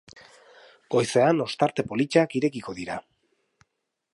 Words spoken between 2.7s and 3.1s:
dira.